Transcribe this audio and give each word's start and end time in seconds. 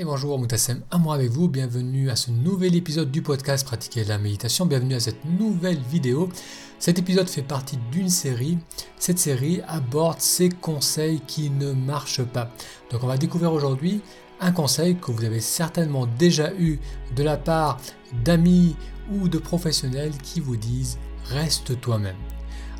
Et 0.00 0.04
bonjour 0.06 0.38
Moutassem, 0.38 0.80
un 0.92 0.96
mois 0.96 1.14
avec 1.14 1.28
vous, 1.28 1.46
bienvenue 1.46 2.08
à 2.08 2.16
ce 2.16 2.30
nouvel 2.30 2.74
épisode 2.74 3.10
du 3.10 3.20
podcast 3.20 3.66
Pratiquer 3.66 4.02
la 4.04 4.16
méditation, 4.16 4.64
bienvenue 4.64 4.94
à 4.94 5.00
cette 5.00 5.26
nouvelle 5.26 5.76
vidéo. 5.76 6.30
Cet 6.78 6.98
épisode 6.98 7.28
fait 7.28 7.42
partie 7.42 7.76
d'une 7.92 8.08
série, 8.08 8.56
cette 8.98 9.18
série 9.18 9.60
aborde 9.68 10.18
ces 10.18 10.48
conseils 10.48 11.20
qui 11.26 11.50
ne 11.50 11.72
marchent 11.72 12.24
pas. 12.24 12.50
Donc 12.90 13.04
on 13.04 13.08
va 13.08 13.18
découvrir 13.18 13.52
aujourd'hui 13.52 14.00
un 14.40 14.52
conseil 14.52 14.96
que 14.96 15.10
vous 15.10 15.22
avez 15.22 15.40
certainement 15.40 16.06
déjà 16.18 16.50
eu 16.54 16.78
de 17.14 17.22
la 17.22 17.36
part 17.36 17.76
d'amis 18.24 18.76
ou 19.12 19.28
de 19.28 19.36
professionnels 19.36 20.16
qui 20.22 20.40
vous 20.40 20.56
disent 20.56 20.96
reste 21.26 21.78
toi-même. 21.78 22.16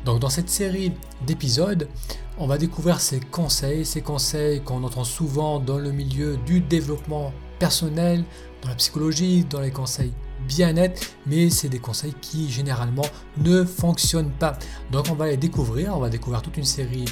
Donc 0.05 0.21
dans 0.21 0.31
cette 0.31 0.49
série 0.49 0.91
d'épisodes, 1.27 1.87
on 2.41 2.47
va 2.47 2.57
découvrir 2.57 2.99
ces 2.99 3.19
conseils, 3.19 3.85
ces 3.85 4.01
conseils 4.01 4.63
qu'on 4.63 4.83
entend 4.83 5.03
souvent 5.03 5.59
dans 5.59 5.77
le 5.77 5.91
milieu 5.91 6.37
du 6.37 6.59
développement 6.59 7.31
personnel, 7.59 8.23
dans 8.63 8.69
la 8.69 8.75
psychologie, 8.75 9.45
dans 9.47 9.61
les 9.61 9.69
conseils 9.69 10.11
bien-être, 10.47 11.03
mais 11.27 11.51
c'est 11.51 11.69
des 11.69 11.77
conseils 11.77 12.15
qui 12.19 12.49
généralement 12.49 13.05
ne 13.37 13.63
fonctionnent 13.63 14.31
pas. 14.31 14.57
Donc 14.91 15.05
on 15.11 15.13
va 15.13 15.27
les 15.27 15.37
découvrir, 15.37 15.95
on 15.95 15.99
va 15.99 16.09
découvrir 16.09 16.41
toute 16.41 16.57
une 16.57 16.65
série 16.65 17.05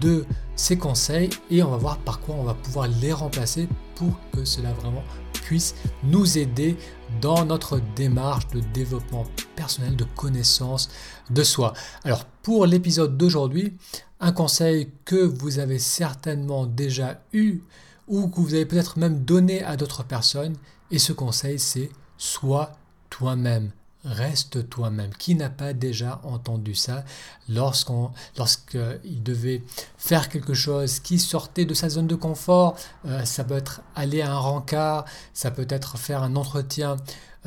de 0.00 0.24
ces 0.56 0.78
conseils 0.78 1.28
et 1.50 1.62
on 1.62 1.70
va 1.70 1.76
voir 1.76 1.98
par 1.98 2.20
quoi 2.20 2.34
on 2.34 2.44
va 2.44 2.54
pouvoir 2.54 2.88
les 3.02 3.12
remplacer 3.12 3.68
pour 3.96 4.18
que 4.32 4.46
cela 4.46 4.72
vraiment 4.72 5.04
puisse 5.44 5.74
nous 6.02 6.38
aider 6.38 6.78
dans 7.20 7.44
notre 7.44 7.82
démarche 7.94 8.48
de 8.48 8.60
développement 8.72 9.24
personnel, 9.56 9.94
de 9.94 10.04
connaissance 10.16 10.88
de 11.28 11.42
soi. 11.42 11.74
Alors 12.02 12.24
pour 12.42 12.64
l'épisode 12.64 13.18
d'aujourd'hui, 13.18 13.76
un 14.24 14.32
conseil 14.32 14.90
que 15.04 15.16
vous 15.16 15.58
avez 15.58 15.78
certainement 15.78 16.64
déjà 16.64 17.20
eu 17.34 17.60
ou 18.08 18.28
que 18.28 18.40
vous 18.40 18.54
avez 18.54 18.64
peut-être 18.64 18.98
même 18.98 19.22
donné 19.22 19.62
à 19.62 19.76
d'autres 19.76 20.02
personnes, 20.02 20.56
et 20.90 20.98
ce 20.98 21.12
conseil 21.12 21.58
c'est 21.58 21.90
sois 22.16 22.72
toi-même. 23.10 23.70
Reste 24.02 24.68
toi-même. 24.68 25.10
Qui 25.14 25.34
n'a 25.34 25.48
pas 25.48 25.72
déjà 25.72 26.20
entendu 26.24 26.74
ça 26.74 27.04
lorsqu'on, 27.48 28.10
lorsqu'il 28.36 29.22
devait 29.22 29.62
faire 29.96 30.28
quelque 30.28 30.52
chose 30.52 31.00
qui 31.00 31.18
sortait 31.18 31.64
de 31.64 31.72
sa 31.72 31.88
zone 31.88 32.06
de 32.06 32.14
confort 32.14 32.76
euh, 33.06 33.24
Ça 33.24 33.44
peut 33.44 33.56
être 33.56 33.80
aller 33.94 34.20
à 34.20 34.32
un 34.32 34.38
rencard, 34.38 35.04
ça 35.32 35.50
peut 35.50 35.66
être 35.68 35.96
faire 35.98 36.22
un 36.22 36.36
entretien 36.36 36.96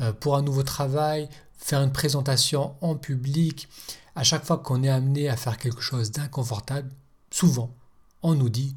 euh, 0.00 0.12
pour 0.12 0.36
un 0.36 0.42
nouveau 0.42 0.64
travail, 0.64 1.28
faire 1.58 1.82
une 1.82 1.92
présentation 1.92 2.74
en 2.80 2.94
public. 2.94 3.68
À 4.14 4.24
chaque 4.24 4.44
fois 4.44 4.58
qu'on 4.58 4.82
est 4.82 4.88
amené 4.88 5.28
à 5.28 5.36
faire 5.36 5.58
quelque 5.58 5.82
chose 5.82 6.10
d'inconfortable, 6.10 6.90
souvent, 7.30 7.70
on 8.22 8.34
nous 8.34 8.48
dit 8.48 8.74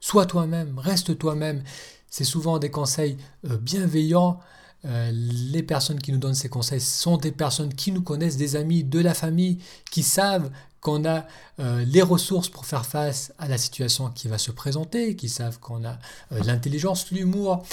Sois 0.00 0.26
toi-même, 0.26 0.78
reste 0.78 1.16
toi-même. 1.16 1.62
C'est 2.10 2.24
souvent 2.24 2.58
des 2.58 2.70
conseils 2.70 3.16
euh, 3.50 3.56
bienveillants 3.56 4.38
euh, 4.84 5.10
les 5.14 5.62
personnes 5.62 5.98
qui 5.98 6.12
nous 6.12 6.18
donnent 6.18 6.34
ces 6.34 6.50
conseils 6.50 6.82
sont 6.82 7.16
des 7.16 7.32
personnes 7.32 7.72
qui 7.72 7.90
nous 7.90 8.02
connaissent, 8.02 8.36
des 8.36 8.54
amis, 8.54 8.84
de 8.84 9.00
la 9.00 9.14
famille, 9.14 9.56
qui 9.90 10.02
savent 10.02 10.50
qu'on 10.82 11.06
a 11.06 11.24
euh, 11.58 11.82
les 11.86 12.02
ressources 12.02 12.50
pour 12.50 12.66
faire 12.66 12.84
face 12.84 13.32
à 13.38 13.48
la 13.48 13.56
situation 13.56 14.10
qui 14.10 14.28
va 14.28 14.36
se 14.36 14.50
présenter, 14.50 15.16
qui 15.16 15.30
savent 15.30 15.58
qu'on 15.58 15.86
a 15.86 15.98
l'intelligence, 16.30 17.10
l'humour, 17.10 17.64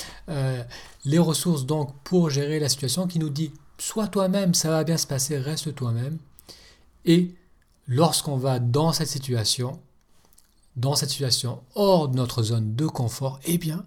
les 1.03 1.19
ressources 1.19 1.65
donc 1.65 1.93
pour 2.05 2.29
gérer 2.29 2.59
la 2.59 2.69
situation, 2.69 3.07
qui 3.07 3.19
nous 3.19 3.29
dit 3.29 3.51
sois 3.81 4.07
toi-même, 4.07 4.53
ça 4.53 4.69
va 4.69 4.83
bien 4.83 4.97
se 4.97 5.07
passer, 5.07 5.37
reste 5.37 5.73
toi-même. 5.73 6.19
Et 7.05 7.33
lorsqu'on 7.87 8.37
va 8.37 8.59
dans 8.59 8.93
cette 8.93 9.07
situation, 9.07 9.79
dans 10.75 10.95
cette 10.95 11.09
situation 11.09 11.63
hors 11.73 12.07
de 12.07 12.15
notre 12.15 12.43
zone 12.43 12.75
de 12.75 12.85
confort, 12.85 13.39
eh 13.43 13.57
bien, 13.57 13.85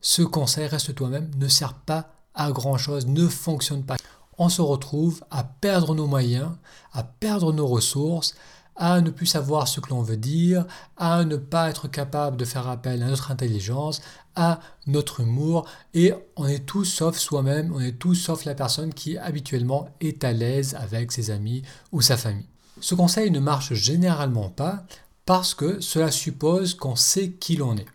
ce 0.00 0.22
conseil 0.22 0.66
reste 0.66 0.94
toi-même 0.94 1.30
ne 1.36 1.46
sert 1.46 1.74
pas 1.74 2.10
à 2.34 2.50
grand-chose, 2.50 3.06
ne 3.06 3.28
fonctionne 3.28 3.84
pas. 3.84 3.96
On 4.38 4.48
se 4.48 4.60
retrouve 4.60 5.22
à 5.30 5.44
perdre 5.44 5.94
nos 5.94 6.08
moyens, 6.08 6.50
à 6.92 7.04
perdre 7.04 7.52
nos 7.52 7.66
ressources, 7.66 8.34
à 8.76 9.00
ne 9.00 9.10
plus 9.10 9.26
savoir 9.26 9.68
ce 9.68 9.80
que 9.80 9.90
l'on 9.90 10.02
veut 10.02 10.16
dire, 10.16 10.66
à 10.96 11.24
ne 11.24 11.36
pas 11.36 11.68
être 11.68 11.88
capable 11.88 12.36
de 12.36 12.44
faire 12.44 12.68
appel 12.68 13.02
à 13.02 13.06
notre 13.06 13.30
intelligence, 13.30 14.00
à 14.34 14.60
notre 14.86 15.20
humour, 15.20 15.66
et 15.94 16.14
on 16.36 16.46
est 16.46 16.64
tout 16.64 16.84
sauf 16.84 17.18
soi-même, 17.18 17.72
on 17.74 17.80
est 17.80 17.98
tout 17.98 18.14
sauf 18.14 18.44
la 18.44 18.54
personne 18.54 18.94
qui 18.94 19.18
habituellement 19.18 19.88
est 20.00 20.24
à 20.24 20.32
l'aise 20.32 20.74
avec 20.78 21.12
ses 21.12 21.30
amis 21.30 21.62
ou 21.92 22.00
sa 22.00 22.16
famille. 22.16 22.46
Ce 22.80 22.94
conseil 22.94 23.30
ne 23.30 23.40
marche 23.40 23.74
généralement 23.74 24.48
pas 24.48 24.84
parce 25.26 25.54
que 25.54 25.80
cela 25.80 26.10
suppose 26.10 26.74
qu'on 26.74 26.96
sait 26.96 27.30
qui 27.30 27.56
l'on 27.56 27.76
est. 27.76 27.86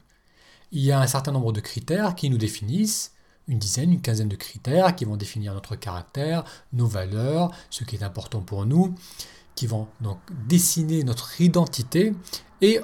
Il 0.72 0.82
y 0.82 0.92
a 0.92 1.00
un 1.00 1.08
certain 1.08 1.32
nombre 1.32 1.54
de 1.54 1.60
critères 1.60 2.16
qui 2.16 2.30
nous 2.30 2.38
définissent, 2.38 3.14
une 3.48 3.60
dizaine, 3.60 3.94
une 3.94 4.02
quinzaine 4.02 4.28
de 4.28 4.36
critères 4.36 4.96
qui 4.96 5.06
vont 5.06 5.16
définir 5.16 5.54
notre 5.54 5.76
caractère, 5.76 6.44
nos 6.74 6.88
valeurs, 6.88 7.52
ce 7.70 7.84
qui 7.84 7.96
est 7.96 8.04
important 8.04 8.42
pour 8.42 8.66
nous, 8.66 8.94
qui 9.58 9.68
vont 9.68 9.88
donc 10.00 10.20
dessiner 10.48 11.04
notre 11.04 11.42
identité 11.42 12.14
et 12.62 12.80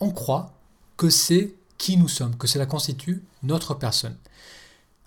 on 0.00 0.10
croit 0.10 0.52
que 0.98 1.08
c'est 1.08 1.54
qui 1.78 1.96
nous 1.96 2.08
sommes, 2.08 2.36
que 2.36 2.46
cela 2.46 2.66
constitue 2.66 3.24
notre 3.42 3.74
personne. 3.74 4.16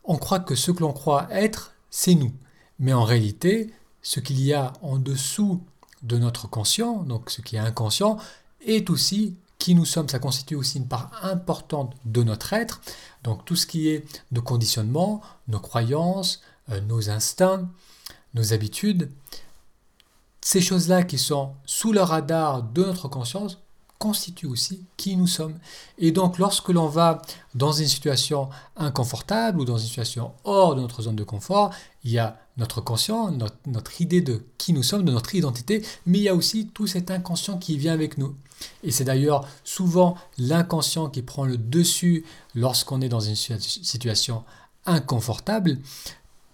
On 0.06 0.18
croit 0.18 0.40
que 0.40 0.56
ce 0.56 0.72
que 0.72 0.80
l'on 0.80 0.94
croit 0.94 1.28
être, 1.32 1.74
c'est 1.92 2.16
nous. 2.16 2.32
Mais 2.80 2.94
en 2.94 3.04
réalité, 3.04 3.74
ce 4.02 4.20
qu'il 4.20 4.42
y 4.42 4.54
a 4.54 4.74
en 4.82 4.98
dessous 4.98 5.62
de 6.02 6.18
notre 6.18 6.48
conscient, 6.48 7.04
donc 7.04 7.30
ce 7.30 7.42
qui 7.42 7.58
est 7.58 7.60
inconscient, 7.60 8.18
est 8.66 8.90
aussi 8.90 9.36
qui 9.60 9.76
nous 9.76 9.86
sommes, 9.86 10.10
ça 10.10 10.20
constitue 10.20 10.56
aussi 10.56 10.78
une 10.78 10.88
part 10.88 11.12
importante 11.24 11.94
de 12.06 12.24
notre 12.24 12.54
être. 12.54 12.82
Donc 13.24 13.44
tout 13.46 13.56
ce 13.56 13.66
qui 13.66 13.90
est 13.90 14.06
de 14.32 14.40
conditionnement, 14.40 15.22
nos 15.48 15.60
croyances, 15.60 16.42
euh, 16.70 16.80
nos 16.82 17.10
instincts, 17.10 17.70
nos 18.34 18.54
habitudes, 18.54 19.10
ces 20.46 20.62
choses-là 20.62 21.02
qui 21.02 21.18
sont 21.18 21.54
sous 21.66 21.92
le 21.92 22.02
radar 22.02 22.62
de 22.62 22.84
notre 22.84 23.08
conscience 23.08 23.58
constituent 23.98 24.46
aussi 24.46 24.86
qui 24.96 25.16
nous 25.16 25.26
sommes. 25.26 25.58
Et 25.98 26.12
donc 26.12 26.38
lorsque 26.38 26.70
l'on 26.70 26.88
va 26.88 27.24
dans 27.56 27.72
une 27.72 27.88
situation 27.88 28.50
inconfortable 28.76 29.60
ou 29.60 29.66
dans 29.66 29.80
une 29.80 29.88
situation 29.88 30.34
hors 30.44 30.76
de 30.76 30.82
notre 30.82 31.02
zone 31.02 31.16
de 31.16 31.24
confort, 31.24 31.74
il 32.04 32.12
y 32.12 32.20
a 32.20 32.38
notre 32.58 32.80
conscient, 32.80 33.32
notre, 33.32 33.58
notre 33.66 34.00
idée 34.02 34.22
de 34.22 34.46
qui 34.60 34.72
nous 34.72 34.84
sommes, 34.84 35.04
de 35.04 35.12
notre 35.12 35.34
identité, 35.34 35.84
mais 36.06 36.20
il 36.20 36.24
y 36.24 36.30
a 36.30 36.36
aussi 36.36 36.68
tout 36.68 36.86
cet 36.86 37.10
inconscient 37.10 37.58
qui 37.58 37.80
vient 37.80 37.94
avec 37.94 38.20
nous. 38.20 38.36
Et 38.84 38.92
c'est 38.92 39.04
d'ailleurs 39.04 39.48
souvent 39.64 40.16
l'inconscient 40.38 41.10
qui 41.10 41.24
prend 41.24 41.46
le 41.46 41.58
dessus 41.58 42.24
lorsqu'on 42.54 43.02
est 43.02 43.10
dans 43.10 43.20
une 43.20 43.36
situation 43.36 44.44
inconfortable, 44.86 45.80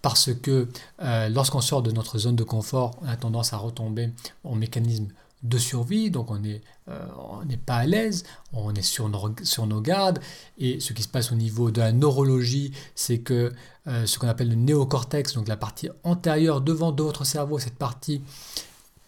parce 0.01 0.34
que 0.34 0.67
euh, 1.01 1.29
lorsqu'on 1.29 1.62
sort 1.62 1.84
de 1.84 1.91
notre 1.91 2.17
zone 2.17 2.35
de 2.35 2.44
confort, 2.44 2.97
on 3.01 3.07
a 3.07 3.16
tendance 3.16 3.53
à 3.53 3.57
retomber 3.57 4.09
en 4.44 4.56
mécanisme 4.56 5.07
de 5.44 5.57
survie, 5.57 6.12
donc 6.12 6.29
on 6.29 6.38
n'est 6.38 6.62
euh, 6.88 7.57
pas 7.66 7.78
à 7.78 7.85
l'aise, 7.85 8.23
on 8.53 8.73
est 8.75 8.84
sur 8.84 9.09
nos, 9.09 9.34
sur 9.44 9.66
nos, 9.66 9.81
gardes, 9.81 10.19
et 10.59 10.79
ce 10.79 10.94
qui 10.94 11.01
se 11.01 11.07
passe 11.07 11.31
au 11.31 11.35
niveau 11.35 11.72
de 11.72 11.81
la 11.81 11.91
neurologie, 11.91 12.72
c'est 12.94 13.19
que 13.19 13.51
euh, 13.88 14.06
ce 14.06 14.19
qu'on 14.19 14.28
appelle 14.28 14.50
le 14.50 14.56
néocortex, 14.56 15.34
donc 15.34 15.47
la 15.47 15.57
partie 15.57 15.89
antérieure 16.03 16.62
devant 16.62 16.91
de 16.91 17.01
votre 17.01 17.25
cerveau, 17.25 17.57
cette 17.57 17.75
partie 17.75 18.22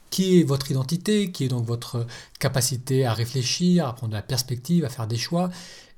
qui 0.10 0.40
est 0.40 0.44
votre 0.44 0.70
identité, 0.72 1.32
qui 1.32 1.46
est 1.46 1.50
donc 1.50 1.66
votre 1.66 2.06
capacité 2.40 3.06
à 3.06 3.14
réfléchir, 3.14 3.88
à 3.88 3.94
prendre 3.94 4.12
de 4.12 4.18
la 4.18 4.22
perspective, 4.22 4.86
à 4.86 4.90
faire 4.90 5.08
des 5.08 5.18
choix, 5.18 5.50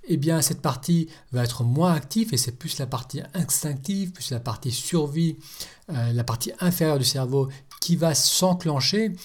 eh 0.08 0.18
bien 0.18 0.42
cette 0.42 0.62
partie 0.62 1.08
va 1.32 1.44
être 1.44 1.64
moins 1.64 1.94
active 1.94 2.34
et 2.34 2.38
c'est 2.38 2.54
plus 2.54 2.78
la 2.80 2.88
partie 2.88 3.22
instinctive, 3.34 4.12
plus 4.12 4.32
la 4.32 4.40
partie 4.40 4.72
survie, 4.72 5.38
euh, 5.90 6.14
la 6.14 6.24
partie 6.24 6.52
inférieure 6.60 7.00
du 7.00 7.06
cerveau 7.06 7.50
qui 7.82 7.96
va 7.96 8.14
s'enclencher. 8.16 9.16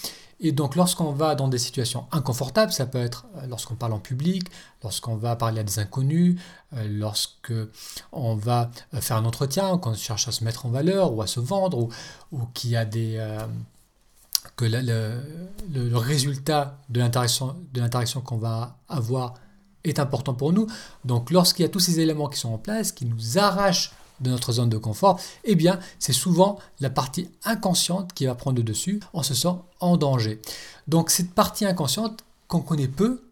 Et 0.42 0.52
donc 0.52 0.74
lorsqu'on 0.74 1.12
va 1.12 1.34
dans 1.34 1.48
des 1.48 1.58
situations 1.58 2.06
inconfortables, 2.12 2.72
ça 2.72 2.86
peut 2.86 2.98
être 2.98 3.26
euh, 3.36 3.46
lorsqu'on 3.46 3.74
parle 3.74 3.92
en 3.92 3.98
public, 3.98 4.48
lorsqu'on 4.82 5.16
va 5.16 5.36
parler 5.36 5.60
à 5.60 5.64
des 5.64 5.78
inconnus, 5.78 6.40
euh, 6.74 6.86
lorsque 6.88 7.52
on 8.12 8.34
va 8.34 8.70
faire 9.00 9.18
un 9.18 9.24
entretien, 9.26 9.76
quand 9.76 9.90
on 9.90 9.94
cherche 9.94 10.28
à 10.28 10.32
se 10.32 10.44
mettre 10.44 10.64
en 10.64 10.70
valeur 10.70 11.12
ou 11.12 11.20
à 11.20 11.26
se 11.26 11.40
vendre, 11.40 11.78
ou, 11.78 11.88
ou 12.32 12.46
qu'il 12.54 12.70
y 12.70 12.76
a 12.76 12.86
des, 12.86 13.18
que 14.56 14.64
le, 14.64 15.96
résultat 15.96 16.78
de 16.88 17.00
l'interaction 17.00 18.20
qu'on 18.22 18.38
va 18.38 18.78
avoir 18.88 19.34
est 19.84 19.98
important 19.98 20.34
pour 20.34 20.52
nous. 20.52 20.66
Donc 21.04 21.30
lorsqu'il 21.30 21.62
y 21.62 21.66
a 21.66 21.68
tous 21.68 21.80
ces 21.80 22.00
éléments 22.00 22.28
qui 22.28 22.38
sont 22.38 22.52
en 22.52 22.58
place, 22.58 22.92
qui 22.92 23.06
nous 23.06 23.38
arrachent 23.38 23.92
de 24.20 24.30
notre 24.30 24.52
zone 24.52 24.68
de 24.68 24.76
confort, 24.76 25.18
eh 25.44 25.54
bien 25.54 25.80
c'est 25.98 26.12
souvent 26.12 26.58
la 26.80 26.90
partie 26.90 27.28
inconsciente 27.44 28.12
qui 28.12 28.26
va 28.26 28.34
prendre 28.34 28.58
le 28.58 28.64
dessus, 28.64 29.00
on 29.14 29.22
se 29.22 29.34
sent 29.34 29.54
en 29.80 29.96
danger. 29.96 30.40
Donc 30.88 31.10
cette 31.10 31.32
partie 31.32 31.64
inconsciente 31.64 32.24
qu'on 32.48 32.60
connaît 32.60 32.88
peu 32.88 33.22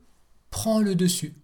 prend 0.51 0.81
le 0.81 0.95
dessus. 0.95 1.35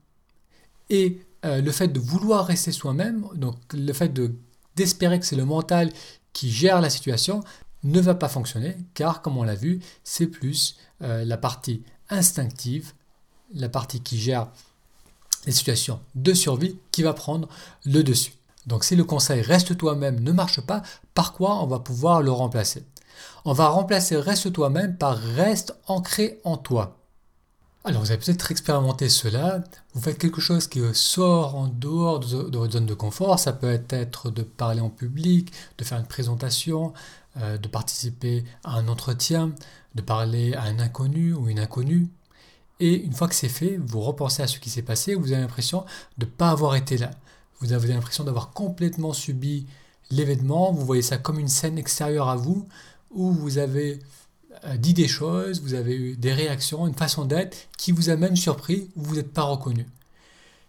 Et 0.91 1.21
euh, 1.45 1.61
le 1.61 1.73
fait 1.73 1.89
de 1.89 2.00
vouloir 2.00 2.47
rester 2.47 2.73
soi-même, 2.73 3.27
donc 3.35 3.57
le 3.73 3.93
fait 3.93 4.09
de 4.09 4.35
d'espérer 4.77 5.21
que 5.21 5.27
c'est 5.27 5.37
le 5.37 5.45
mental 5.45 5.93
qui 6.33 6.50
gère 6.50 6.81
la 6.81 6.91
situation, 6.91 7.45
ne 7.85 8.00
va 8.00 8.15
pas 8.15 8.29
fonctionner 8.29 8.77
car, 8.95 9.23
comme 9.23 9.37
on 9.37 9.45
l'a 9.45 9.55
vu, 9.55 9.81
c'est 10.03 10.27
plus 10.27 10.77
euh, 11.03 11.25
la 11.25 11.37
partie 11.37 11.83
instinctive, 12.09 12.93
la 13.53 13.69
partie 13.69 14.00
qui 14.00 14.19
gère 14.19 14.49
les 15.46 15.52
situations 15.52 16.00
de 16.14 16.35
survie 16.35 16.79
qui 16.91 17.02
va 17.02 17.12
prendre 17.12 17.49
le 17.85 18.02
dessus. 18.02 18.35
Donc 18.67 18.85
si 18.85 18.96
le 18.96 19.05
conseil 19.05 19.43
reste 19.43 19.76
toi-même 19.76 20.20
ne 20.20 20.32
marche 20.32 20.61
pas, 20.61 20.82
par 21.14 21.32
quoi 21.32 21.62
on 21.62 21.67
va 21.67 21.79
pouvoir 21.79 22.23
le 22.23 22.31
remplacer? 22.31 22.85
On 23.44 23.52
va 23.52 23.69
remplacer 23.69 24.17
reste 24.17 24.52
toi-même 24.52 24.96
par 24.96 25.17
reste 25.17 25.76
ancré 25.87 26.41
en 26.44 26.56
toi. 26.56 26.99
Alors 27.87 28.00
vous 28.00 28.11
avez 28.11 28.19
peut-être 28.19 28.50
expérimenté 28.50 29.11
cela, 29.11 29.62
vous 29.93 30.00
faites 30.00 30.17
quelque 30.17 30.41
chose 30.41 30.67
qui 30.69 30.81
sort 30.94 31.55
en 31.55 31.69
dehors 31.69 32.20
de, 32.20 32.56
votre 32.56 32.73
zone 32.73 32.87
de 32.87 32.94
confort, 32.94 33.38
ça 33.38 33.52
peut 33.52 33.79
être 33.90 34.31
de 34.31 34.43
parler 34.43 34.81
en 34.81 34.88
public, 34.88 35.52
de 35.76 35.85
faire 35.85 35.99
une 35.99 36.06
présentation, 36.06 36.94
euh, 37.37 37.58
de 37.58 37.69
participer 37.69 38.44
à 38.64 38.76
un 38.76 38.88
entretien, 38.88 39.52
de 39.94 40.00
parler 40.00 40.55
à 40.55 40.62
un 40.62 40.79
inconnu 40.79 41.35
ou 41.35 41.50
une 41.50 41.58
inconnue. 41.58 42.08
Et 42.81 42.94
une 42.94 43.12
fois 43.12 43.29
que 43.29 43.35
c'est 43.35 43.49
fait, 43.49 43.79
vous 43.79 44.00
repensez 44.00 44.43
à 44.43 44.47
ce 44.47 44.59
qui 44.59 44.71
s'est 44.71 44.82
passé, 44.82 45.15
vous 45.15 45.32
avez 45.32 45.41
l'impression 45.41 45.85
de 46.19 46.25
ne 46.25 46.31
pas 46.31 46.50
avoir 46.50 46.75
été 46.75 46.97
là. 46.97 47.11
Vous 47.61 47.73
avez 47.73 47.88
l'impression 47.88 48.25
d'avoir 48.25 48.50
complètement 48.50 49.12
subi 49.12 49.67
l'événement, 50.11 50.73
vous 50.73 50.85
voyez 50.85 51.03
ça 51.03 51.17
comme 51.17 51.38
une 51.38 51.49
scène 51.49 51.79
extérieure 51.79 52.29
à 52.29 52.37
vous, 52.37 52.69
où 53.11 53.32
vous 53.32 53.59
avez 53.59 54.00
euh, 54.65 54.76
dit 54.76 54.93
des 54.93 55.09
choses, 55.09 55.61
vous 55.62 55.75
avez 55.75 55.94
eu 55.94 56.17
des 56.17 56.32
réactions, 56.32 56.87
une 56.87 56.94
façon 56.94 57.25
d'être 57.25 57.69
qui 57.79 57.93
vous 57.93 58.11
a 58.11 58.17
même 58.17 58.37
surpris 58.37 58.91
ou 58.97 59.03
vous 59.03 59.17
n'êtes 59.17 59.32
pas 59.32 59.43
reconnu. 59.43 59.87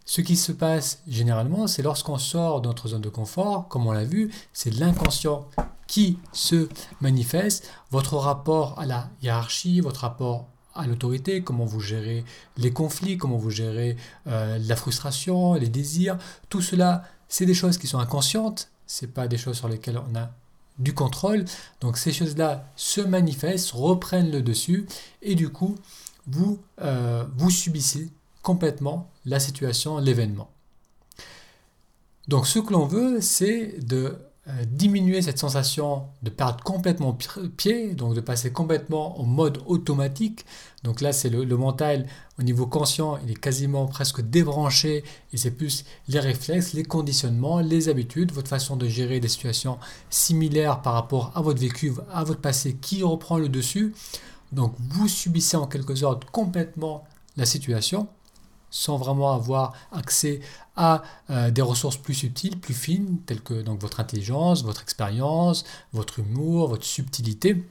Ce 0.06 0.22
qui 0.22 0.36
se 0.36 0.52
passe 0.52 1.02
généralement, 1.08 1.66
c'est 1.66 1.82
lorsqu'on 1.82 2.20
sort 2.20 2.62
de 2.62 2.68
notre 2.68 2.90
zone 2.90 3.02
de 3.02 3.10
confort, 3.10 3.68
comme 3.68 3.88
on 3.88 3.92
l'a 3.92 4.04
vu, 4.04 4.32
c'est 4.54 4.70
l'inconscient 4.70 5.50
qui 5.88 6.20
se 6.32 6.70
manifeste, 7.02 7.70
votre 7.90 8.16
rapport 8.16 8.80
à 8.80 8.86
la 8.86 9.10
hiérarchie, 9.22 9.82
votre 9.82 10.02
rapport 10.02 10.48
à 10.76 10.86
l'autorité, 10.86 11.42
comment 11.42 11.66
vous 11.66 11.80
gérez 11.80 12.24
les 12.58 12.72
conflits, 12.72 13.18
comment 13.18 13.38
vous 13.38 13.50
gérez 13.50 13.98
euh, 14.28 14.60
la 14.60 14.76
frustration, 14.76 15.54
les 15.56 15.70
désirs, 15.70 16.18
tout 16.50 16.62
cela, 16.62 17.04
c'est 17.30 17.46
des 17.46 17.54
choses 17.54 17.78
qui 17.78 17.88
sont 17.88 18.00
inconscientes, 18.00 18.70
c'est 18.86 19.12
pas 19.12 19.28
des 19.28 19.38
choses 19.38 19.58
sur 19.58 19.70
lesquelles 19.70 20.00
on 20.12 20.16
a 20.16 20.30
du 20.78 20.94
contrôle. 20.94 21.46
Donc 21.82 21.98
ces 21.98 22.12
choses-là 22.12 22.70
se 22.76 23.02
manifestent, 23.02 23.72
reprennent 23.72 24.32
le 24.32 24.42
dessus, 24.42 24.86
et 25.22 25.36
du 25.36 25.50
coup, 25.50 25.76
vous, 26.28 26.60
euh, 26.82 27.24
vous 27.38 27.50
subissez 27.50 28.10
complètement 28.42 29.10
la 29.26 29.40
situation, 29.40 29.98
l'événement. 29.98 30.50
Donc 32.28 32.48
ce 32.48 32.60
que 32.60 32.74
l'on 32.74 32.86
veut, 32.86 33.22
c'est 33.22 33.80
de 33.86 34.18
diminuer 34.68 35.24
cette 35.24 35.40
sensation 35.40 36.04
de 36.22 36.30
perdre 36.30 36.64
complètement 36.64 37.18
pied, 37.58 37.96
donc 37.96 38.14
de 38.14 38.22
passer 38.22 38.52
complètement 38.52 39.20
en 39.20 39.24
mode 39.24 39.60
automatique. 39.66 40.46
Donc 40.84 41.02
là, 41.02 41.14
c'est 41.14 41.30
le, 41.30 41.46
mental 41.58 42.06
au 42.38 42.44
niveau 42.44 42.68
conscient, 42.68 43.18
il 43.24 43.32
est 43.32 43.40
quasiment 43.40 43.88
presque 43.88 44.22
débranché 44.22 45.04
et 45.34 45.38
c'est 45.38 45.50
plus 45.50 45.84
les 46.08 46.20
réflexes, 46.20 46.74
les 46.74 46.84
conditionnements, 46.84 47.60
les 47.60 47.90
habitudes, 47.90 48.32
votre 48.34 48.50
façon 48.50 48.76
de 48.76 48.88
gérer 48.88 49.20
des 49.20 49.30
situations 49.30 49.80
similaires 50.12 50.84
par 50.84 50.94
rapport 50.94 51.32
à 51.34 51.42
votre 51.42 51.60
vécu, 51.60 51.94
à 52.14 52.24
votre 52.24 52.42
passé 52.42 52.76
qui 52.76 53.02
reprend 53.02 53.40
le 53.40 53.50
dessus. 53.50 53.96
Donc 54.52 54.76
vous 54.78 55.08
subissez 55.08 55.58
en 55.58 55.66
quelque 55.66 55.96
sorte 55.96 56.26
complètement 56.26 57.04
la 57.36 57.46
situation 57.46 58.08
sans 58.70 58.98
vraiment 58.98 59.34
avoir 59.34 59.74
accès 59.92 60.42
à 60.76 61.04
euh, 61.30 61.52
des 61.52 61.62
ressources 61.62 61.98
plus 61.98 62.14
subtiles, 62.14 62.60
plus 62.60 62.74
fines, 62.74 63.20
telles 63.26 63.42
que 63.42 63.54
votre 63.80 64.00
intelligence, 64.00 64.64
votre 64.64 64.82
expérience, 64.82 65.64
votre 65.94 66.20
humour, 66.20 66.70
votre 66.70 66.86
subtilité. 66.86 67.64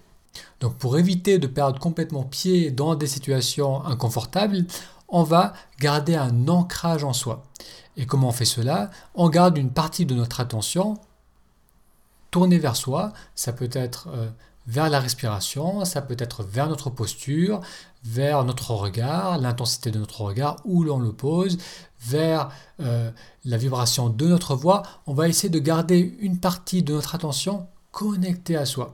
Donc 0.60 0.74
pour 0.76 0.98
éviter 0.98 1.38
de 1.38 1.46
perdre 1.46 1.78
complètement 1.78 2.24
pied 2.24 2.70
dans 2.70 2.94
des 2.94 3.06
situations 3.06 3.84
inconfortables, 3.84 4.64
on 5.08 5.22
va 5.22 5.52
garder 5.78 6.16
un 6.16 6.48
ancrage 6.48 7.04
en 7.04 7.12
soi. 7.12 7.44
Et 7.96 8.06
comment 8.06 8.28
on 8.28 8.32
fait 8.32 8.44
cela? 8.44 8.90
On 9.14 9.28
garde 9.28 9.56
une 9.58 9.70
partie 9.70 10.06
de 10.06 10.14
notre 10.14 10.40
attention 10.40 10.98
tournée 12.30 12.58
vers 12.58 12.74
soi. 12.74 13.12
Ça 13.36 13.52
peut 13.52 13.70
être 13.72 14.08
euh, 14.12 14.28
vers 14.66 14.88
la 14.88 15.00
respiration, 15.00 15.84
ça 15.84 16.00
peut 16.00 16.16
être 16.18 16.42
vers 16.42 16.68
notre 16.68 16.90
posture, 16.90 17.60
vers 18.04 18.44
notre 18.44 18.70
regard, 18.72 19.38
l'intensité 19.38 19.90
de 19.90 19.98
notre 19.98 20.22
regard, 20.22 20.56
où 20.64 20.84
l'on 20.84 20.98
le 20.98 21.12
pose, 21.12 21.58
vers 22.00 22.50
euh, 22.80 23.10
la 23.44 23.56
vibration 23.56 24.08
de 24.08 24.26
notre 24.26 24.54
voix. 24.54 24.82
On 25.06 25.14
va 25.14 25.28
essayer 25.28 25.50
de 25.50 25.58
garder 25.58 26.16
une 26.20 26.38
partie 26.38 26.82
de 26.82 26.94
notre 26.94 27.14
attention 27.14 27.66
connectée 27.90 28.56
à 28.56 28.66
soi. 28.66 28.92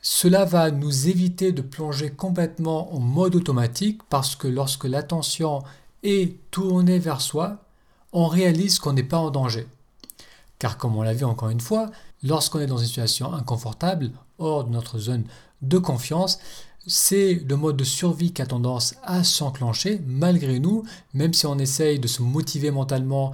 Cela 0.00 0.44
va 0.44 0.70
nous 0.70 1.08
éviter 1.08 1.52
de 1.52 1.62
plonger 1.62 2.10
complètement 2.10 2.94
en 2.94 3.00
mode 3.00 3.34
automatique 3.34 4.00
parce 4.08 4.36
que 4.36 4.48
lorsque 4.48 4.84
l'attention 4.84 5.62
est 6.02 6.38
tournée 6.50 6.98
vers 6.98 7.20
soi, 7.20 7.64
on 8.12 8.28
réalise 8.28 8.78
qu'on 8.78 8.92
n'est 8.92 9.02
pas 9.02 9.18
en 9.18 9.30
danger. 9.30 9.66
Car 10.58 10.78
comme 10.78 10.96
on 10.96 11.02
l'a 11.02 11.12
vu 11.12 11.24
encore 11.24 11.50
une 11.50 11.60
fois, 11.60 11.90
lorsqu'on 12.22 12.60
est 12.60 12.66
dans 12.66 12.78
une 12.78 12.86
situation 12.86 13.34
inconfortable, 13.34 14.10
hors 14.38 14.64
de 14.64 14.70
notre 14.70 14.98
zone 14.98 15.24
de 15.62 15.78
confiance, 15.78 16.38
c'est 16.86 17.34
le 17.48 17.56
mode 17.56 17.76
de 17.76 17.84
survie 17.84 18.32
qui 18.32 18.42
a 18.42 18.46
tendance 18.46 18.94
à 19.02 19.24
s'enclencher 19.24 20.00
malgré 20.06 20.60
nous, 20.60 20.84
même 21.14 21.34
si 21.34 21.46
on 21.46 21.58
essaye 21.58 21.98
de 21.98 22.06
se 22.06 22.22
motiver 22.22 22.70
mentalement 22.70 23.32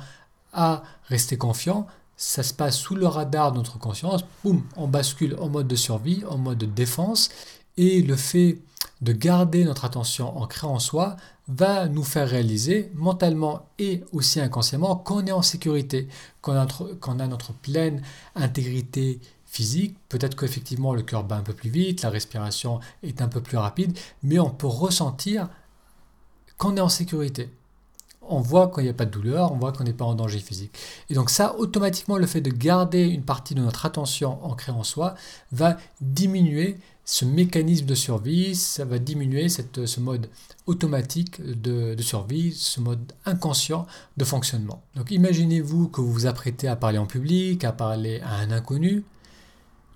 à 0.52 0.82
rester 1.08 1.36
confiant, 1.36 1.86
ça 2.16 2.42
se 2.42 2.54
passe 2.54 2.78
sous 2.78 2.94
le 2.94 3.06
radar 3.06 3.52
de 3.52 3.58
notre 3.58 3.78
conscience, 3.78 4.24
boum, 4.44 4.62
on 4.76 4.86
bascule 4.86 5.36
en 5.40 5.48
mode 5.48 5.68
de 5.68 5.76
survie, 5.76 6.22
en 6.28 6.38
mode 6.38 6.58
de 6.58 6.66
défense, 6.66 7.30
et 7.76 8.02
le 8.02 8.16
fait 8.16 8.58
de 9.00 9.12
garder 9.12 9.64
notre 9.64 9.84
attention 9.84 10.38
ancrée 10.38 10.66
en 10.66 10.78
soi 10.78 11.16
va 11.48 11.88
nous 11.88 12.04
faire 12.04 12.28
réaliser 12.28 12.90
mentalement 12.94 13.66
et 13.78 14.04
aussi 14.12 14.40
inconsciemment 14.40 14.96
qu'on 14.96 15.26
est 15.26 15.32
en 15.32 15.42
sécurité, 15.42 16.08
qu'on 16.40 16.52
a, 16.54 16.66
a, 16.66 17.26
notre 17.26 17.52
pleine 17.52 18.02
intégrité 18.36 19.20
physique. 19.52 19.96
Peut-être 20.08 20.34
qu'effectivement 20.34 20.94
le 20.94 21.02
cœur 21.02 21.24
bat 21.24 21.36
un 21.36 21.42
peu 21.42 21.52
plus 21.52 21.68
vite, 21.68 22.02
la 22.02 22.10
respiration 22.10 22.80
est 23.02 23.20
un 23.20 23.28
peu 23.28 23.42
plus 23.42 23.58
rapide, 23.58 23.96
mais 24.22 24.38
on 24.38 24.50
peut 24.50 24.66
ressentir 24.66 25.48
qu'on 26.56 26.76
est 26.76 26.80
en 26.80 26.88
sécurité. 26.88 27.50
On 28.22 28.40
voit 28.40 28.70
qu'il 28.70 28.84
n'y 28.84 28.88
a 28.88 28.94
pas 28.94 29.04
de 29.04 29.10
douleur, 29.10 29.52
on 29.52 29.56
voit 29.56 29.72
qu'on 29.72 29.84
n'est 29.84 29.92
pas 29.92 30.06
en 30.06 30.14
danger 30.14 30.38
physique. 30.38 30.72
Et 31.10 31.14
donc 31.14 31.28
ça, 31.28 31.54
automatiquement, 31.58 32.16
le 32.16 32.26
fait 32.26 32.40
de 32.40 32.50
garder 32.50 33.02
une 33.02 33.24
partie 33.24 33.54
de 33.54 33.60
notre 33.60 33.84
attention 33.84 34.42
ancrée 34.42 34.72
en 34.72 34.84
soi 34.84 35.16
va 35.50 35.76
diminuer 36.00 36.78
ce 37.04 37.24
mécanisme 37.24 37.84
de 37.84 37.96
survie, 37.96 38.54
ça 38.54 38.84
va 38.84 38.98
diminuer 38.98 39.48
ce 39.48 40.00
mode 40.00 40.30
automatique 40.66 41.42
de, 41.42 41.94
de, 41.94 42.02
survie, 42.02 42.52
ce 42.52 42.80
mode 42.80 43.12
inconscient 43.26 43.86
de 44.16 44.24
fonctionnement. 44.24 44.82
Donc 44.94 45.10
imaginez-vous 45.10 45.88
que 45.88 46.00
vous 46.00 46.12
vous 46.12 46.26
apprêtez 46.26 46.68
à 46.68 46.76
parler 46.76 46.98
en 46.98 47.06
public, 47.06 47.64
à 47.64 47.72
parler 47.72 48.20
à 48.20 48.36
un 48.36 48.52
inconnu, 48.52 49.04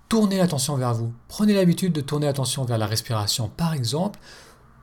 tournez 0.09 0.37
l'attention 0.37 0.75
vers 0.75 0.93
vous. 0.93 1.13
Prenez 1.27 1.53
l'habitude 1.53 1.93
de 1.93 2.01
tourner 2.01 2.27
l'attention 2.27 2.63
vers 2.65 2.77
la 2.77 2.87
respiration, 2.87 3.49
par 3.55 3.73
exemple, 3.73 4.19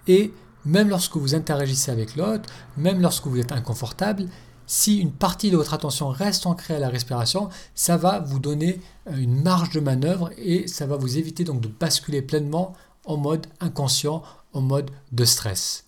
et 0.07 0.33
même 0.65 0.89
lorsque 0.89 1.17
vous 1.17 1.35
interagissez 1.35 1.91
avec 1.91 2.17
l'autre, 2.17 2.49
même 2.77 3.01
lorsque 3.01 3.27
vous 3.27 3.39
êtes 3.39 3.53
inconfortable, 3.53 4.27
si 4.67 4.97
une 4.97 5.13
partie 5.13 5.51
de 5.51 5.57
votre 5.57 5.75
attention 5.75 6.09
reste 6.09 6.47
ancrée 6.47 6.75
à 6.75 6.79
la 6.79 6.89
respiration, 6.89 7.51
ça 7.75 7.97
va 7.97 8.21
vous 8.21 8.39
donner 8.39 8.81
euh, 9.09 9.17
une 9.17 9.43
marge 9.43 9.71
de 9.71 9.81
manœuvre 9.81 10.31
et 10.39 10.67
ça 10.69 10.87
va 10.87 10.97
vous 10.97 11.19
éviter 11.19 11.45
donc 11.45 11.61
de 11.61 11.69
basculer 11.69 12.23
pleinement 12.23 12.73
en 13.05 13.19
mode 13.19 13.47
inconscient, 13.61 14.23
en 14.55 14.63
mode 14.63 14.91
de 15.13 15.25
stress. 15.25 15.85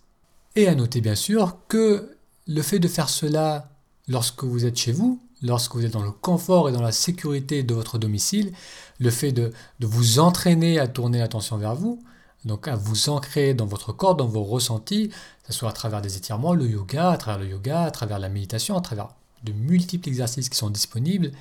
Et 0.57 0.69
à 0.69 0.75
noter 0.75 1.00
bien 1.00 1.14
sûr 1.14 1.57
que 1.69 2.16
le 2.47 2.62
fait 2.62 2.78
de 2.78 2.88
faire 2.88 3.09
cela 3.09 3.71
lorsque 4.09 4.45
vous 4.45 4.66
êtes 4.66 4.76
chez 4.76 4.93
vous, 4.93 5.23
lorsque 5.43 5.75
vous 5.75 5.85
êtes 5.85 5.93
dans 5.93 6.02
le 6.02 6.12
confort 6.12 6.69
et 6.69 6.73
dans 6.73 6.83
la 6.83 6.93
sécurité 6.93 7.62
de 7.62 7.75
votre 7.75 7.99
domicile, 7.99 8.52
le 8.98 9.10
fait 9.10 9.32
de, 9.32 9.52
vous 9.80 10.18
entraîner 10.18 10.78
à 10.78 10.88
tourner 10.88 11.18
l'attention 11.18 11.56
vers 11.56 11.74
vous, 11.74 12.02
donc 12.44 12.68
à 12.68 12.76
vous 12.76 13.08
ancrer 13.08 13.54
dans 13.54 13.66
votre 13.66 13.92
corps, 13.92 14.14
dans 14.14 14.26
vos 14.26 14.44
ressentis, 14.44 15.08
que 15.08 15.52
ce 15.52 15.58
soit 15.58 15.70
à 15.70 15.72
travers 15.72 16.00
des 16.00 16.16
étirements, 16.16 16.54
le 16.54 16.66
yoga, 16.66 17.10
à 17.10 17.16
travers 17.16 17.40
le 17.40 17.50
yoga, 17.50 17.82
à 17.82 17.90
travers 17.90 18.18
la 18.18 18.28
méditation, 18.28 18.76
à 18.76 18.80
travers 18.80 19.08
de 19.44 19.52
multiples 19.52 20.08
exercices 20.08 20.48
qui 20.48 20.56
sont 20.56 20.70
disponibles, 20.70 21.32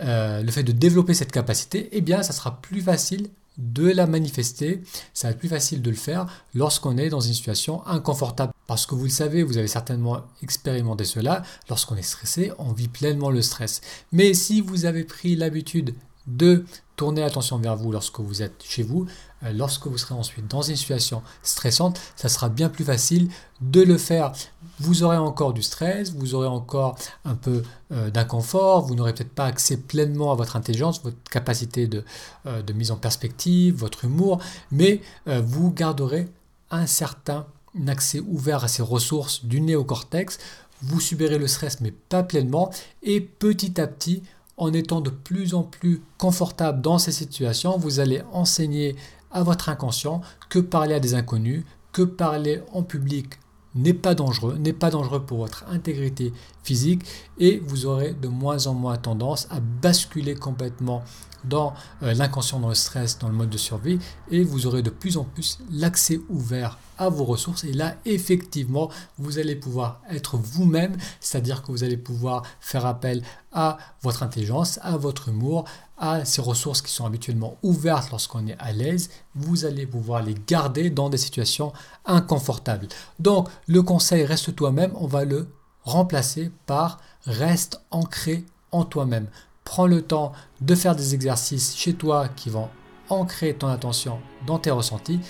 euh, 0.00 0.42
le 0.42 0.50
fait 0.50 0.62
de 0.62 0.72
développer 0.72 1.14
cette 1.14 1.32
capacité, 1.32 1.88
eh 1.92 2.00
bien, 2.00 2.22
ça 2.22 2.32
sera 2.32 2.60
plus 2.60 2.80
facile 2.80 3.28
de 3.58 3.88
la 3.88 4.06
manifester, 4.06 4.82
ça 5.12 5.30
être 5.30 5.38
plus 5.38 5.48
facile 5.48 5.82
de 5.82 5.90
le 5.90 5.96
faire 5.96 6.26
lorsqu'on 6.54 6.96
est 6.96 7.10
dans 7.10 7.20
une 7.20 7.34
situation 7.34 7.86
inconfortable. 7.86 8.52
Parce 8.66 8.86
que 8.86 8.94
vous 8.94 9.04
le 9.04 9.10
savez, 9.10 9.42
vous 9.42 9.58
avez 9.58 9.68
certainement 9.68 10.22
expérimenté 10.42 11.04
cela, 11.04 11.42
lorsqu'on 11.68 11.96
est 11.96 12.02
stressé, 12.02 12.52
on 12.58 12.72
vit 12.72 12.88
pleinement 12.88 13.30
le 13.30 13.42
stress. 13.42 13.80
Mais 14.12 14.32
si 14.32 14.60
vous 14.60 14.86
avez 14.86 15.04
pris 15.04 15.36
l'habitude 15.36 15.94
de 16.26 16.64
tourner 16.96 17.22
l'attention 17.22 17.56
vers 17.56 17.76
vous 17.76 17.92
lorsque 17.92 18.20
vous 18.20 18.42
êtes 18.42 18.62
chez 18.62 18.82
vous, 18.82 19.06
euh, 19.42 19.52
lorsque 19.52 19.86
vous 19.86 19.96
serez 19.96 20.14
ensuite 20.14 20.46
dans 20.48 20.60
une 20.60 20.76
situation 20.76 21.22
stressante, 21.42 21.98
ça 22.14 22.28
sera 22.28 22.50
bien 22.50 22.68
plus 22.68 22.84
facile 22.84 23.30
de 23.62 23.80
le 23.80 23.96
faire. 23.96 24.32
Vous 24.80 25.02
aurez 25.02 25.16
encore 25.16 25.54
du 25.54 25.62
stress, 25.62 26.12
vous 26.12 26.34
aurez 26.34 26.46
encore 26.46 26.98
un 27.24 27.34
peu 27.34 27.62
euh, 27.92 28.10
d'inconfort, 28.10 28.86
vous 28.86 28.94
n'aurez 28.94 29.14
peut-être 29.14 29.34
pas 29.34 29.46
accès 29.46 29.78
pleinement 29.78 30.30
à 30.30 30.34
votre 30.34 30.56
intelligence, 30.56 31.02
votre 31.02 31.16
capacité 31.30 31.86
de, 31.86 32.04
euh, 32.44 32.60
de 32.60 32.72
mise 32.74 32.90
en 32.90 32.96
perspective, 32.96 33.76
votre 33.76 34.04
humour, 34.04 34.38
mais 34.70 35.00
vous 35.26 35.72
garderez 35.72 36.28
un 36.70 36.86
certain 36.86 37.46
accès 37.86 38.20
ouvert 38.20 38.64
à 38.64 38.68
ces 38.68 38.82
ressources 38.82 39.44
du 39.44 39.60
néocortex. 39.60 40.38
Vous 40.82 41.00
subirez 41.00 41.38
le 41.38 41.46
stress 41.46 41.80
mais 41.80 41.92
pas 41.92 42.22
pleinement. 42.22 42.70
Et 43.02 43.20
petit 43.20 43.80
à 43.80 43.86
petit 43.86 44.22
en 44.60 44.72
étant 44.74 45.00
de 45.00 45.10
plus 45.10 45.54
en 45.54 45.62
plus 45.64 46.02
confortable 46.18 46.82
dans 46.82 46.98
ces 46.98 47.12
situations, 47.12 47.78
vous 47.78 47.98
allez 47.98 48.22
enseigner 48.32 48.94
à 49.32 49.42
votre 49.42 49.70
inconscient 49.70 50.20
que 50.50 50.58
parler 50.58 50.94
à 50.94 51.00
des 51.00 51.14
inconnus, 51.14 51.64
que 51.92 52.02
parler 52.02 52.60
en 52.72 52.82
public 52.82 53.40
n'est 53.74 53.94
pas 53.94 54.14
dangereux, 54.14 54.56
n'est 54.58 54.72
pas 54.72 54.90
dangereux 54.90 55.24
pour 55.24 55.38
votre 55.38 55.64
intégrité 55.68 56.32
physique 56.62 57.02
et 57.38 57.62
vous 57.66 57.86
aurez 57.86 58.12
de 58.12 58.28
moins 58.28 58.66
en 58.66 58.74
moins 58.74 58.96
tendance 58.96 59.46
à 59.50 59.60
basculer 59.60 60.34
complètement 60.34 61.02
dans 61.44 61.72
euh, 62.02 62.12
l'inconscient, 62.12 62.60
dans 62.60 62.68
le 62.68 62.74
stress, 62.74 63.18
dans 63.18 63.28
le 63.28 63.34
mode 63.34 63.50
de 63.50 63.56
survie 63.56 63.98
et 64.30 64.42
vous 64.42 64.66
aurez 64.66 64.82
de 64.82 64.90
plus 64.90 65.16
en 65.16 65.24
plus 65.24 65.58
l'accès 65.70 66.20
ouvert 66.28 66.78
à 66.98 67.08
vos 67.08 67.24
ressources 67.24 67.64
et 67.64 67.72
là 67.72 67.96
effectivement 68.04 68.90
vous 69.18 69.38
allez 69.38 69.56
pouvoir 69.56 70.00
être 70.10 70.36
vous-même, 70.36 70.96
c'est-à-dire 71.20 71.62
que 71.62 71.72
vous 71.72 71.84
allez 71.84 71.96
pouvoir 71.96 72.42
faire 72.60 72.84
appel 72.84 73.22
à 73.52 73.78
votre 74.02 74.22
intelligence, 74.22 74.78
à 74.82 74.96
votre 74.96 75.28
humour, 75.28 75.64
à 76.00 76.24
ces 76.24 76.40
ressources 76.40 76.82
qui 76.82 76.90
sont 76.90 77.04
habituellement 77.04 77.58
ouvertes 77.62 78.10
lorsqu'on 78.10 78.46
est 78.46 78.56
à 78.58 78.72
l'aise, 78.72 79.10
vous 79.34 79.66
allez 79.66 79.86
pouvoir 79.86 80.22
les 80.22 80.34
garder 80.46 80.90
dans 80.90 81.10
des 81.10 81.18
situations 81.18 81.72
inconfortables. 82.06 82.88
Donc 83.18 83.48
le 83.68 83.82
conseil 83.82 84.24
reste 84.24 84.56
toi-même, 84.56 84.92
on 84.96 85.06
va 85.06 85.24
le 85.24 85.46
remplacer 85.84 86.50
par 86.66 86.98
reste 87.26 87.82
ancré 87.90 88.44
en 88.72 88.84
toi-même. 88.84 89.28
Prends 89.64 89.86
le 89.86 90.02
temps 90.02 90.32
de 90.62 90.74
faire 90.74 90.96
des 90.96 91.14
exercices 91.14 91.76
chez 91.76 91.94
toi 91.94 92.28
qui 92.28 92.48
vont 92.48 92.70
ancrer 93.10 93.54
ton 93.54 93.68
attention 93.68 94.20
dans 94.46 94.58
tes 94.58 94.70
ressentis 94.70 95.20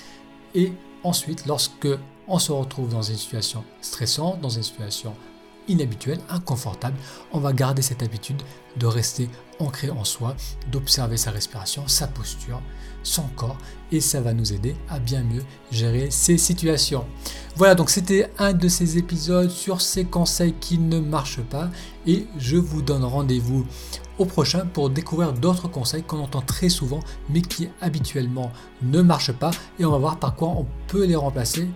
et 0.54 0.72
ensuite 1.02 1.46
lorsque 1.46 1.88
on 2.28 2.38
se 2.38 2.52
retrouve 2.52 2.90
dans 2.90 3.02
une 3.02 3.16
situation 3.16 3.64
stressante, 3.80 4.40
dans 4.40 4.50
une 4.50 4.62
situation 4.62 5.14
inhabituel, 5.68 6.18
inconfortable, 6.28 6.96
on 7.32 7.40
va 7.40 7.52
garder 7.52 7.82
cette 7.82 8.02
habitude 8.02 8.42
de 8.76 8.86
rester 8.86 9.28
ancré 9.58 9.90
en 9.90 10.04
soi, 10.04 10.36
d'observer 10.70 11.16
sa 11.16 11.30
respiration, 11.30 11.86
sa 11.86 12.06
posture, 12.06 12.60
son 13.02 13.24
corps, 13.36 13.58
et 13.92 14.00
ça 14.00 14.20
va 14.20 14.32
nous 14.32 14.52
aider 14.52 14.76
à 14.88 14.98
bien 14.98 15.22
mieux 15.22 15.44
gérer 15.70 16.10
ces 16.10 16.38
situations. 16.38 17.04
Voilà, 17.56 17.74
donc 17.74 17.90
c'était 17.90 18.30
un 18.38 18.52
de 18.52 18.68
ces 18.68 18.98
épisodes 18.98 19.50
sur 19.50 19.80
ces 19.80 20.04
conseils 20.04 20.54
qui 20.60 20.78
ne 20.78 21.00
marchent 21.00 21.42
pas, 21.42 21.68
et 22.06 22.26
je 22.38 22.56
vous 22.56 22.82
donne 22.82 23.04
rendez-vous 23.04 23.66
au 24.20 24.26
prochain 24.26 24.66
pour 24.66 24.90
découvrir 24.90 25.32
d'autres 25.32 25.66
conseils 25.66 26.02
qu'on 26.02 26.18
entend 26.18 26.42
très 26.42 26.68
souvent 26.68 27.00
mais 27.30 27.40
qui 27.40 27.68
habituellement 27.80 28.52
ne 28.82 29.00
marchent 29.00 29.32
pas 29.32 29.50
et 29.78 29.84
on 29.86 29.90
va 29.90 29.98
voir 29.98 30.18
par 30.18 30.36
quoi 30.36 30.48
on 30.48 30.66
peut 30.88 31.06
les 31.06 31.16
remplacer. 31.16 31.66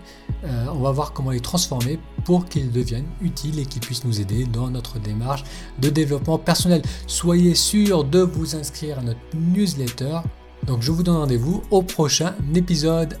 Euh, 0.43 0.65
on 0.73 0.79
va 0.79 0.91
voir 0.91 1.13
comment 1.13 1.31
les 1.31 1.39
transformer 1.39 1.99
pour 2.23 2.45
qu'ils 2.45 2.71
deviennent 2.71 3.07
utiles 3.21 3.59
et 3.59 3.65
qu'ils 3.65 3.81
puissent 3.81 4.05
nous 4.05 4.21
aider 4.21 4.45
dans 4.45 4.69
notre 4.69 4.99
démarche 4.99 5.43
de 5.79 5.89
développement 5.89 6.37
personnel. 6.37 6.81
Soyez 7.07 7.55
sûr 7.55 8.03
de 8.03 8.19
vous 8.19 8.55
inscrire 8.55 8.99
à 8.99 9.01
notre 9.01 9.19
newsletter. 9.33 10.19
Donc 10.67 10.81
je 10.81 10.91
vous 10.91 11.03
donne 11.03 11.17
rendez-vous 11.17 11.63
au 11.71 11.81
prochain 11.81 12.35
épisode. 12.53 13.17